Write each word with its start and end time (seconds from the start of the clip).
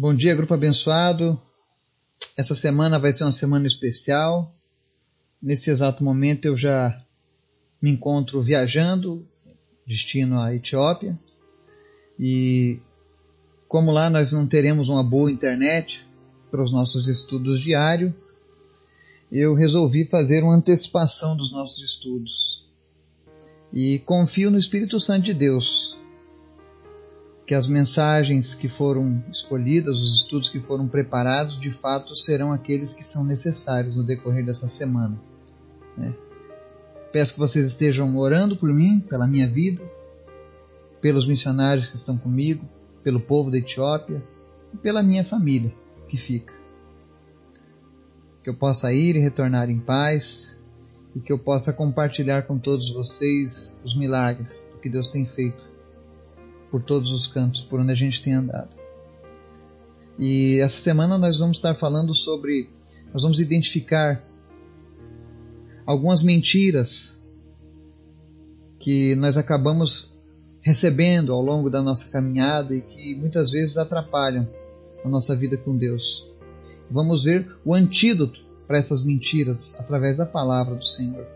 Bom 0.00 0.14
dia, 0.14 0.32
grupo 0.32 0.54
abençoado. 0.54 1.36
Essa 2.36 2.54
semana 2.54 3.00
vai 3.00 3.12
ser 3.12 3.24
uma 3.24 3.32
semana 3.32 3.66
especial. 3.66 4.54
Nesse 5.42 5.70
exato 5.70 6.04
momento 6.04 6.44
eu 6.44 6.56
já 6.56 7.04
me 7.82 7.90
encontro 7.90 8.40
viajando, 8.40 9.26
destino 9.84 10.38
à 10.38 10.54
Etiópia. 10.54 11.18
E 12.16 12.78
como 13.66 13.90
lá 13.90 14.08
nós 14.08 14.30
não 14.30 14.46
teremos 14.46 14.88
uma 14.88 15.02
boa 15.02 15.32
internet 15.32 16.06
para 16.48 16.62
os 16.62 16.70
nossos 16.70 17.08
estudos 17.08 17.58
diários, 17.58 18.14
eu 19.32 19.52
resolvi 19.52 20.04
fazer 20.04 20.44
uma 20.44 20.54
antecipação 20.54 21.36
dos 21.36 21.50
nossos 21.50 21.82
estudos. 21.82 22.64
E 23.72 23.98
confio 23.98 24.48
no 24.48 24.58
Espírito 24.58 25.00
Santo 25.00 25.24
de 25.24 25.34
Deus 25.34 25.98
que 27.48 27.54
as 27.54 27.66
mensagens 27.66 28.54
que 28.54 28.68
foram 28.68 29.24
escolhidas, 29.32 30.02
os 30.02 30.20
estudos 30.20 30.50
que 30.50 30.60
foram 30.60 30.86
preparados, 30.86 31.58
de 31.58 31.70
fato 31.70 32.14
serão 32.14 32.52
aqueles 32.52 32.92
que 32.92 33.02
são 33.02 33.24
necessários 33.24 33.96
no 33.96 34.04
decorrer 34.04 34.44
dessa 34.44 34.68
semana. 34.68 35.18
Né? 35.96 36.14
Peço 37.10 37.32
que 37.32 37.38
vocês 37.38 37.66
estejam 37.66 38.14
orando 38.18 38.54
por 38.54 38.70
mim, 38.70 39.00
pela 39.00 39.26
minha 39.26 39.48
vida, 39.48 39.82
pelos 41.00 41.26
missionários 41.26 41.88
que 41.88 41.96
estão 41.96 42.18
comigo, 42.18 42.68
pelo 43.02 43.18
povo 43.18 43.50
da 43.50 43.56
Etiópia 43.56 44.22
e 44.74 44.76
pela 44.76 45.02
minha 45.02 45.24
família 45.24 45.74
que 46.06 46.18
fica. 46.18 46.52
Que 48.44 48.50
eu 48.50 48.54
possa 48.58 48.92
ir 48.92 49.16
e 49.16 49.20
retornar 49.20 49.70
em 49.70 49.80
paz 49.80 50.54
e 51.16 51.20
que 51.20 51.32
eu 51.32 51.38
possa 51.38 51.72
compartilhar 51.72 52.42
com 52.42 52.58
todos 52.58 52.92
vocês 52.92 53.80
os 53.82 53.96
milagres 53.96 54.70
que 54.82 54.90
Deus 54.90 55.08
tem 55.08 55.24
feito 55.24 55.77
por 56.70 56.82
todos 56.82 57.12
os 57.12 57.26
cantos 57.26 57.62
por 57.62 57.80
onde 57.80 57.92
a 57.92 57.96
gente 57.96 58.22
tem 58.22 58.34
andado. 58.34 58.70
E 60.18 60.58
essa 60.60 60.80
semana 60.80 61.16
nós 61.16 61.38
vamos 61.38 61.58
estar 61.58 61.74
falando 61.74 62.14
sobre, 62.14 62.68
nós 63.12 63.22
vamos 63.22 63.38
identificar 63.38 64.24
algumas 65.86 66.22
mentiras 66.22 67.16
que 68.78 69.14
nós 69.16 69.36
acabamos 69.36 70.16
recebendo 70.60 71.32
ao 71.32 71.40
longo 71.40 71.70
da 71.70 71.82
nossa 71.82 72.08
caminhada 72.08 72.74
e 72.74 72.82
que 72.82 73.14
muitas 73.14 73.52
vezes 73.52 73.78
atrapalham 73.78 74.48
a 75.04 75.08
nossa 75.08 75.34
vida 75.34 75.56
com 75.56 75.76
Deus. 75.76 76.30
Vamos 76.90 77.24
ver 77.24 77.56
o 77.64 77.74
antídoto 77.74 78.40
para 78.66 78.78
essas 78.78 79.04
mentiras 79.04 79.76
através 79.78 80.16
da 80.16 80.26
palavra 80.26 80.74
do 80.74 80.84
Senhor, 80.84 81.26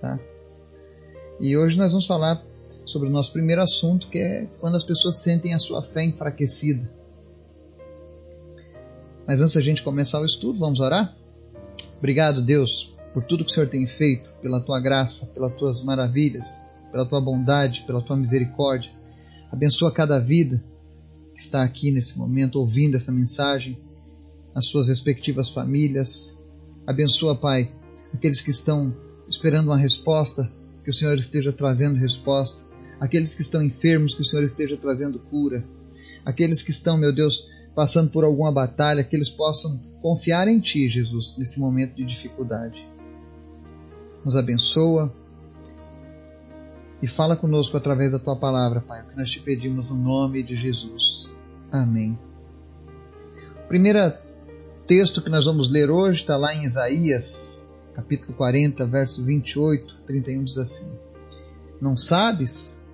tá? 0.00 0.18
E 1.40 1.56
hoje 1.56 1.78
nós 1.78 1.92
vamos 1.92 2.06
falar 2.06 2.44
sobre 2.86 3.08
o 3.08 3.12
nosso 3.12 3.32
primeiro 3.32 3.62
assunto, 3.62 4.08
que 4.08 4.18
é 4.18 4.46
quando 4.60 4.76
as 4.76 4.84
pessoas 4.84 5.22
sentem 5.22 5.54
a 5.54 5.58
sua 5.58 5.82
fé 5.82 6.04
enfraquecida. 6.04 6.90
Mas 9.26 9.40
antes 9.42 9.54
da 9.54 9.60
gente 9.60 9.82
começar 9.82 10.20
o 10.20 10.24
estudo, 10.24 10.58
vamos 10.58 10.80
orar? 10.80 11.14
Obrigado, 11.98 12.40
Deus, 12.40 12.96
por 13.12 13.24
tudo 13.24 13.44
que 13.44 13.50
o 13.50 13.54
Senhor 13.54 13.68
tem 13.68 13.86
feito, 13.86 14.30
pela 14.40 14.60
tua 14.60 14.80
graça, 14.80 15.26
pelas 15.26 15.54
tuas 15.54 15.82
maravilhas, 15.82 16.62
pela 16.90 17.06
tua 17.06 17.20
bondade, 17.20 17.84
pela 17.86 18.00
tua 18.00 18.16
misericórdia. 18.16 18.90
Abençoa 19.52 19.92
cada 19.92 20.18
vida 20.18 20.64
que 21.34 21.40
está 21.40 21.62
aqui 21.62 21.90
nesse 21.90 22.18
momento 22.18 22.58
ouvindo 22.58 22.96
essa 22.96 23.12
mensagem, 23.12 23.78
as 24.54 24.66
suas 24.66 24.88
respectivas 24.88 25.50
famílias. 25.50 26.38
Abençoa, 26.86 27.36
Pai, 27.36 27.72
aqueles 28.14 28.40
que 28.40 28.50
estão 28.50 28.96
esperando 29.28 29.66
uma 29.66 29.76
resposta, 29.76 30.50
que 30.88 30.90
o 30.90 30.94
Senhor 30.94 31.18
esteja 31.18 31.52
trazendo 31.52 31.98
resposta 31.98 32.62
aqueles 32.98 33.36
que 33.36 33.42
estão 33.42 33.62
enfermos, 33.62 34.14
que 34.14 34.22
o 34.22 34.24
Senhor 34.24 34.42
esteja 34.42 34.74
trazendo 34.74 35.18
cura, 35.18 35.62
aqueles 36.24 36.62
que 36.62 36.70
estão, 36.70 36.96
meu 36.96 37.12
Deus, 37.12 37.46
passando 37.74 38.10
por 38.10 38.24
alguma 38.24 38.50
batalha, 38.50 39.04
que 39.04 39.14
eles 39.14 39.28
possam 39.28 39.78
confiar 40.00 40.48
em 40.48 40.58
Ti, 40.58 40.88
Jesus, 40.88 41.36
nesse 41.36 41.60
momento 41.60 41.94
de 41.94 42.06
dificuldade. 42.06 42.82
Nos 44.24 44.34
abençoa 44.34 45.14
e 47.02 47.06
fala 47.06 47.36
conosco 47.36 47.76
através 47.76 48.12
da 48.12 48.18
Tua 48.18 48.36
palavra, 48.36 48.80
Pai, 48.80 49.04
que 49.06 49.14
nós 49.14 49.30
te 49.30 49.40
pedimos 49.40 49.90
no 49.90 49.96
nome 49.96 50.42
de 50.42 50.56
Jesus. 50.56 51.30
Amém. 51.70 52.18
O 53.62 53.68
primeiro 53.68 53.98
texto 54.86 55.20
que 55.20 55.28
nós 55.28 55.44
vamos 55.44 55.70
ler 55.70 55.90
hoje 55.90 56.22
está 56.22 56.38
lá 56.38 56.54
em 56.54 56.64
Isaías, 56.64 57.67
capítulo 57.98 58.32
40, 58.34 58.86
verso 58.86 59.24
28, 59.24 60.02
31, 60.06 60.44
diz 60.44 60.56
assim: 60.56 60.88
Não 61.80 61.96
sabes 61.96 62.86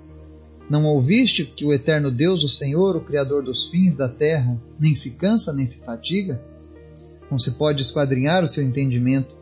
não 0.69 0.87
ouviste 0.87 1.45
que 1.45 1.63
o 1.63 1.75
eterno 1.75 2.11
Deus, 2.11 2.43
o 2.43 2.49
Senhor, 2.49 2.97
o 2.97 3.05
Criador 3.05 3.43
dos 3.43 3.69
fins 3.69 3.99
da 3.99 4.09
terra, 4.09 4.59
nem 4.81 4.95
se 4.95 5.11
cansa 5.11 5.53
nem 5.53 5.67
se 5.67 5.85
fatiga? 5.85 6.41
Não 7.31 7.39
se 7.39 7.51
pode 7.51 7.83
esquadrinhar 7.83 8.43
o 8.43 8.49
seu 8.49 8.65
entendimento. 8.65 9.37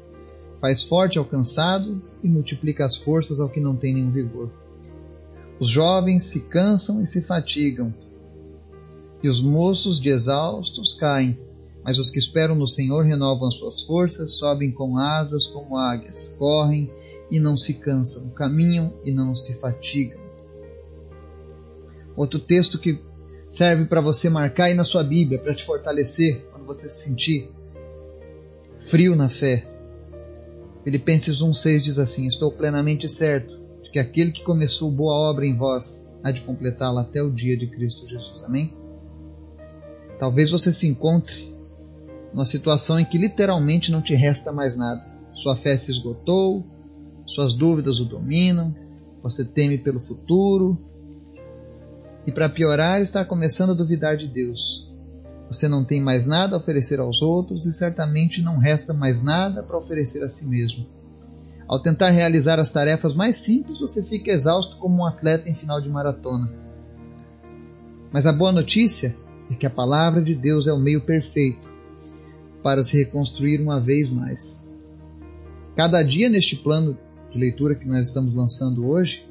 Faz 0.60 0.82
forte 0.82 1.18
ao 1.18 1.24
cansado 1.24 2.02
e 2.24 2.28
multiplica 2.28 2.84
as 2.84 2.96
forças 2.96 3.38
ao 3.38 3.48
que 3.48 3.60
não 3.60 3.76
tem 3.76 3.94
nenhum 3.94 4.10
vigor. 4.10 4.50
Os 5.60 5.68
jovens 5.68 6.24
se 6.24 6.40
cansam 6.40 7.00
e 7.00 7.06
se 7.06 7.22
fatigam, 7.22 7.94
e 9.22 9.28
os 9.28 9.40
moços 9.40 10.00
de 10.00 10.08
exaustos 10.08 10.92
caem. 10.92 11.38
Mas 11.84 11.98
os 11.98 12.10
que 12.10 12.18
esperam 12.18 12.54
no 12.54 12.66
Senhor 12.66 13.04
renovam 13.04 13.48
as 13.48 13.56
suas 13.56 13.82
forças, 13.82 14.34
sobem 14.34 14.70
com 14.70 14.96
asas 14.96 15.46
como 15.46 15.76
águias, 15.76 16.34
correm 16.38 16.90
e 17.30 17.40
não 17.40 17.56
se 17.56 17.74
cansam, 17.74 18.30
caminham 18.30 18.94
e 19.04 19.12
não 19.12 19.34
se 19.34 19.54
fatigam. 19.54 20.20
Outro 22.16 22.38
texto 22.38 22.78
que 22.78 23.00
serve 23.48 23.86
para 23.86 24.00
você 24.00 24.28
marcar 24.28 24.64
aí 24.64 24.74
na 24.74 24.84
sua 24.84 25.02
Bíblia, 25.02 25.40
para 25.40 25.54
te 25.54 25.64
fortalecer 25.64 26.46
quando 26.52 26.66
você 26.66 26.88
se 26.88 27.04
sentir 27.04 27.50
frio 28.78 29.16
na 29.16 29.28
fé. 29.28 29.66
Filipenses 30.84 31.42
1,6 31.42 31.80
diz 31.80 31.98
assim: 31.98 32.26
Estou 32.26 32.52
plenamente 32.52 33.08
certo 33.08 33.58
de 33.82 33.90
que 33.90 33.98
aquele 33.98 34.32
que 34.32 34.42
começou 34.42 34.90
boa 34.90 35.14
obra 35.30 35.46
em 35.46 35.56
vós 35.56 36.08
há 36.22 36.30
de 36.30 36.40
completá-la 36.42 37.02
até 37.02 37.22
o 37.22 37.30
dia 37.30 37.56
de 37.56 37.66
Cristo 37.66 38.08
Jesus. 38.08 38.42
Amém? 38.44 38.74
Talvez 40.18 40.50
você 40.50 40.72
se 40.72 40.86
encontre 40.86 41.51
numa 42.32 42.44
situação 42.44 42.98
em 42.98 43.04
que 43.04 43.18
literalmente 43.18 43.92
não 43.92 44.00
te 44.00 44.14
resta 44.14 44.52
mais 44.52 44.76
nada. 44.76 45.04
Sua 45.34 45.54
fé 45.54 45.76
se 45.76 45.90
esgotou, 45.90 46.64
suas 47.26 47.54
dúvidas 47.54 48.00
o 48.00 48.04
dominam, 48.04 48.74
você 49.22 49.44
teme 49.44 49.78
pelo 49.78 50.00
futuro, 50.00 50.78
e 52.26 52.30
para 52.30 52.48
piorar, 52.48 53.00
está 53.00 53.24
começando 53.24 53.70
a 53.70 53.74
duvidar 53.74 54.16
de 54.16 54.28
Deus. 54.28 54.90
Você 55.48 55.68
não 55.68 55.84
tem 55.84 56.00
mais 56.00 56.26
nada 56.26 56.54
a 56.54 56.58
oferecer 56.58 57.00
aos 57.00 57.20
outros 57.20 57.66
e 57.66 57.72
certamente 57.72 58.40
não 58.40 58.58
resta 58.58 58.94
mais 58.94 59.22
nada 59.22 59.62
para 59.62 59.76
oferecer 59.76 60.24
a 60.24 60.28
si 60.28 60.46
mesmo. 60.46 60.86
Ao 61.66 61.80
tentar 61.80 62.10
realizar 62.10 62.58
as 62.58 62.70
tarefas 62.70 63.14
mais 63.14 63.36
simples, 63.36 63.80
você 63.80 64.02
fica 64.02 64.30
exausto 64.30 64.76
como 64.76 65.02
um 65.02 65.06
atleta 65.06 65.48
em 65.48 65.54
final 65.54 65.80
de 65.80 65.88
maratona. 65.88 66.52
Mas 68.12 68.26
a 68.26 68.32
boa 68.32 68.52
notícia 68.52 69.16
é 69.50 69.54
que 69.54 69.66
a 69.66 69.70
palavra 69.70 70.22
de 70.22 70.34
Deus 70.34 70.66
é 70.66 70.72
o 70.72 70.78
meio 70.78 71.00
perfeito 71.00 71.71
para 72.62 72.84
se 72.84 72.96
reconstruir 72.96 73.60
uma 73.60 73.80
vez 73.80 74.10
mais. 74.10 74.62
Cada 75.74 76.02
dia 76.02 76.28
neste 76.28 76.56
plano 76.56 76.96
de 77.30 77.38
leitura 77.38 77.74
que 77.74 77.86
nós 77.86 78.08
estamos 78.08 78.34
lançando 78.34 78.86
hoje, 78.86 79.26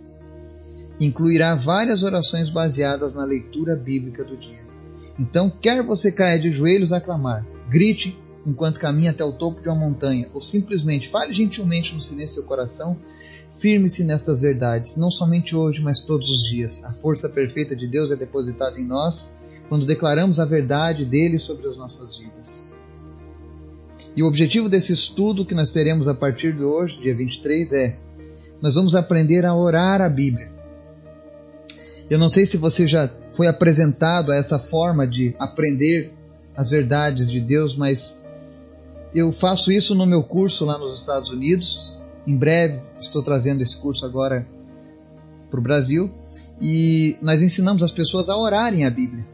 incluirá 0.99 1.55
várias 1.55 2.03
orações 2.03 2.49
baseadas 2.49 3.13
na 3.13 3.23
leitura 3.23 3.75
bíblica 3.75 4.23
do 4.23 4.35
dia. 4.35 4.63
Então, 5.19 5.49
quer 5.49 5.83
você 5.83 6.11
caia 6.11 6.39
de 6.39 6.51
joelhos 6.51 6.91
a 6.91 6.99
clamar, 6.99 7.45
grite 7.69 8.17
enquanto 8.45 8.79
caminha 8.79 9.11
até 9.11 9.23
o 9.23 9.31
topo 9.31 9.61
de 9.61 9.69
uma 9.69 9.75
montanha, 9.75 10.29
ou 10.33 10.41
simplesmente 10.41 11.09
fale 11.09 11.33
gentilmente 11.33 11.93
no 11.93 12.01
silêncio 12.01 12.37
do 12.37 12.39
seu 12.39 12.43
coração, 12.47 12.97
firme-se 13.51 14.03
nestas 14.03 14.41
verdades, 14.41 14.97
não 14.97 15.11
somente 15.11 15.55
hoje, 15.55 15.81
mas 15.81 16.01
todos 16.01 16.29
os 16.29 16.49
dias. 16.49 16.83
A 16.83 16.91
força 16.91 17.29
perfeita 17.29 17.75
de 17.75 17.87
Deus 17.87 18.09
é 18.09 18.15
depositada 18.15 18.79
em 18.79 18.85
nós 18.85 19.29
quando 19.69 19.85
declaramos 19.85 20.39
a 20.39 20.45
verdade 20.45 21.05
dele 21.05 21.37
sobre 21.37 21.67
as 21.67 21.77
nossas 21.77 22.17
vidas. 22.17 22.70
E 24.15 24.23
o 24.23 24.27
objetivo 24.27 24.67
desse 24.67 24.93
estudo 24.93 25.45
que 25.45 25.55
nós 25.55 25.71
teremos 25.71 26.07
a 26.07 26.13
partir 26.13 26.53
de 26.53 26.63
hoje, 26.63 27.01
dia 27.01 27.15
23, 27.15 27.71
é: 27.71 27.97
nós 28.61 28.75
vamos 28.75 28.95
aprender 28.95 29.45
a 29.45 29.55
orar 29.55 30.01
a 30.01 30.09
Bíblia 30.09 30.51
eu 32.11 32.19
não 32.19 32.27
sei 32.27 32.45
se 32.45 32.57
você 32.57 32.85
já 32.85 33.09
foi 33.29 33.47
apresentado 33.47 34.33
a 34.33 34.35
essa 34.35 34.59
forma 34.59 35.07
de 35.07 35.33
aprender 35.39 36.13
as 36.57 36.69
verdades 36.69 37.31
de 37.31 37.39
Deus, 37.39 37.77
mas 37.77 38.21
eu 39.15 39.31
faço 39.31 39.71
isso 39.71 39.95
no 39.95 40.05
meu 40.05 40.21
curso 40.21 40.65
lá 40.65 40.77
nos 40.77 40.99
Estados 40.99 41.29
Unidos. 41.29 41.97
Em 42.27 42.35
breve 42.35 42.81
estou 42.99 43.23
trazendo 43.23 43.63
esse 43.63 43.77
curso 43.77 44.05
agora 44.05 44.45
para 45.49 45.57
o 45.57 45.63
Brasil 45.63 46.13
e 46.59 47.15
nós 47.21 47.41
ensinamos 47.41 47.81
as 47.81 47.93
pessoas 47.93 48.27
a 48.27 48.35
orarem 48.35 48.85
a 48.85 48.89
Bíblia, 48.89 49.25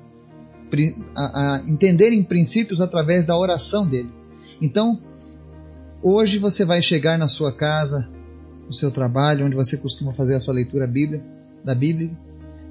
a, 1.16 1.56
a 1.56 1.62
entenderem 1.68 2.24
princípios 2.24 2.80
através 2.80 3.26
da 3.26 3.36
oração 3.36 3.88
dele. 3.88 4.12
Então, 4.62 5.00
hoje 6.02 6.38
você 6.40 6.66
vai 6.66 6.82
chegar 6.82 7.18
na 7.18 7.28
sua 7.28 7.52
casa, 7.52 8.10
no 8.66 8.74
seu 8.74 8.92
trabalho, 8.92 9.46
onde 9.46 9.56
você 9.56 9.78
costuma 9.78 10.14
fazer 10.14 10.36
a 10.36 10.40
sua 10.40 10.54
leitura 10.54 10.88
Bíblia, 10.88 11.24
da 11.64 11.74
Bíblia, 11.74 12.12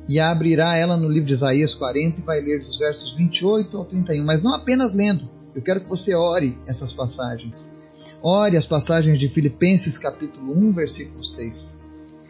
e 0.09 0.21
abrirá 0.21 0.77
ela 0.77 0.97
no 0.97 1.09
livro 1.09 1.27
de 1.27 1.33
Isaías 1.33 1.75
40 1.75 2.21
e 2.21 2.25
vai 2.25 2.41
ler 2.41 2.61
dos 2.61 2.79
versos 2.79 3.15
28 3.15 3.77
ao 3.77 3.85
31, 3.85 4.25
mas 4.25 4.43
não 4.43 4.55
apenas 4.55 4.94
lendo. 4.94 5.29
Eu 5.55 5.62
quero 5.62 5.81
que 5.81 5.88
você 5.88 6.15
ore 6.15 6.59
essas 6.67 6.93
passagens. 6.93 7.75
Ore 8.23 8.56
as 8.56 8.67
passagens 8.67 9.19
de 9.19 9.29
Filipenses 9.29 9.99
capítulo 9.99 10.56
1, 10.56 10.73
versículo 10.73 11.25
6. 11.25 11.81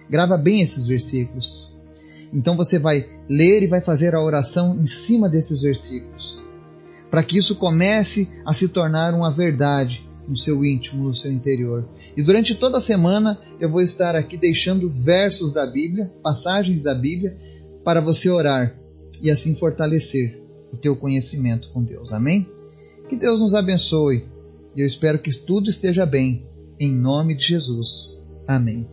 Grava 0.09 0.37
bem 0.37 0.63
esses 0.63 0.87
versículos. 0.87 1.75
Então 2.33 2.57
você 2.57 2.79
vai 2.79 3.09
ler 3.29 3.63
e 3.63 3.67
vai 3.67 3.81
fazer 3.81 4.15
a 4.15 4.23
oração 4.23 4.77
em 4.77 4.87
cima 4.87 5.29
desses 5.29 5.63
versículos, 5.63 6.43
para 7.11 7.23
que 7.23 7.37
isso 7.37 7.57
comece 7.57 8.29
a 8.45 8.53
se 8.53 8.69
tornar 8.69 9.15
uma 9.15 9.31
verdade 9.31 10.07
no 10.29 10.37
seu 10.37 10.65
íntimo, 10.65 11.05
no 11.05 11.15
seu 11.15 11.33
interior. 11.33 11.89
E 12.17 12.23
durante 12.23 12.55
toda 12.55 12.79
a 12.79 12.81
semana 12.81 13.39
eu 13.61 13.71
vou 13.71 13.81
estar 13.81 14.17
aqui 14.17 14.37
deixando 14.37 14.89
versos 14.89 15.53
da 15.53 15.67
Bíblia, 15.67 16.13
passagens 16.23 16.83
da 16.83 16.95
Bíblia, 16.95 17.37
para 17.85 18.01
você 18.01 18.29
orar 18.29 18.77
e 19.23 19.31
assim 19.31 19.55
fortalecer 19.55 20.43
o 20.73 20.77
teu 20.77 20.97
conhecimento 20.97 21.71
com 21.71 21.83
Deus. 21.83 22.13
Amém? 22.13 22.49
Que 23.09 23.17
Deus 23.17 23.41
nos 23.41 23.55
abençoe 23.55 24.25
e 24.75 24.81
eu 24.81 24.87
espero 24.87 25.19
que 25.19 25.31
tudo 25.31 25.71
esteja 25.71 26.05
bem. 26.05 26.47
Em 26.79 26.93
nome 26.93 27.35
de 27.35 27.47
Jesus. 27.47 28.23
Amém. 28.47 28.87